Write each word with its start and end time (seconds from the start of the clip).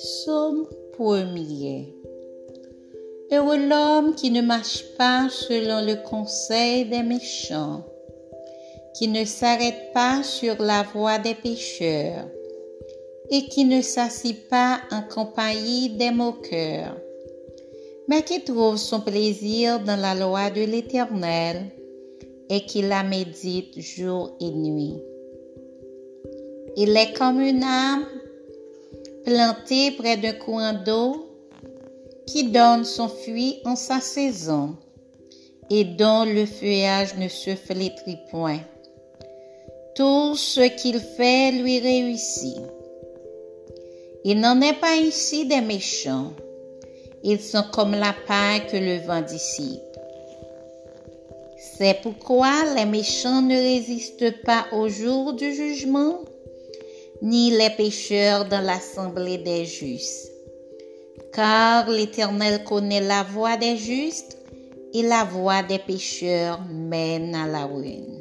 Somme 0.00 0.68
premier. 0.92 1.92
Heureux 3.32 3.56
l'homme 3.56 4.14
qui 4.14 4.30
ne 4.30 4.42
marche 4.42 4.84
pas 4.96 5.28
selon 5.28 5.84
le 5.84 5.96
conseil 6.08 6.84
des 6.84 7.02
méchants, 7.02 7.84
qui 8.94 9.08
ne 9.08 9.24
s'arrête 9.24 9.92
pas 9.92 10.22
sur 10.22 10.62
la 10.62 10.84
voie 10.84 11.18
des 11.18 11.34
pécheurs, 11.34 12.28
et 13.28 13.46
qui 13.48 13.64
ne 13.64 13.82
s'assit 13.82 14.48
pas 14.48 14.78
en 14.92 15.02
compagnie 15.02 15.90
des 15.90 16.12
moqueurs, 16.12 16.96
mais 18.06 18.22
qui 18.22 18.44
trouve 18.44 18.76
son 18.76 19.00
plaisir 19.00 19.80
dans 19.80 20.00
la 20.00 20.14
loi 20.14 20.48
de 20.50 20.60
l'Éternel 20.60 21.72
et 22.48 22.60
qui 22.60 22.82
la 22.82 23.02
médite 23.02 23.80
jour 23.80 24.36
et 24.40 24.50
nuit. 24.52 25.02
Il 26.76 26.96
est 26.96 27.18
comme 27.18 27.40
une 27.40 27.64
âme 27.64 28.06
planté 29.28 29.90
près 29.90 30.16
d'un 30.16 30.32
coin 30.32 30.72
d'eau 30.72 31.26
qui 32.26 32.44
donne 32.44 32.86
son 32.86 33.08
fruit 33.08 33.60
en 33.66 33.76
sa 33.76 34.00
saison 34.00 34.74
et 35.68 35.84
dont 35.84 36.24
le 36.24 36.46
feuillage 36.46 37.14
ne 37.16 37.28
se 37.28 37.54
flétrit 37.54 38.16
point. 38.30 38.60
Tout 39.94 40.34
ce 40.34 40.62
qu'il 40.62 40.98
fait 40.98 41.52
lui 41.52 41.78
réussit. 41.78 42.56
Il 44.24 44.40
n'en 44.40 44.62
est 44.62 44.80
pas 44.80 44.96
ici 44.96 45.44
des 45.44 45.60
méchants. 45.60 46.32
Ils 47.22 47.40
sont 47.40 47.64
comme 47.70 47.92
la 47.92 48.14
paille 48.26 48.66
que 48.66 48.78
le 48.78 48.96
vent 49.06 49.20
dissipe. 49.20 49.82
C'est 51.76 52.00
pourquoi 52.00 52.52
les 52.76 52.86
méchants 52.86 53.42
ne 53.42 53.56
résistent 53.56 54.42
pas 54.44 54.64
au 54.72 54.88
jour 54.88 55.34
du 55.34 55.52
jugement 55.52 56.20
ni 57.22 57.50
les 57.50 57.70
pécheurs 57.70 58.44
dans 58.44 58.60
l'assemblée 58.60 59.38
des 59.38 59.64
justes. 59.64 60.32
Car 61.32 61.88
l'Éternel 61.88 62.64
connaît 62.64 63.00
la 63.00 63.22
voie 63.22 63.56
des 63.56 63.76
justes 63.76 64.38
et 64.94 65.02
la 65.02 65.24
voie 65.24 65.62
des 65.62 65.78
pécheurs 65.78 66.60
mène 66.70 67.34
à 67.34 67.46
la 67.46 67.66
ruine. 67.66 68.17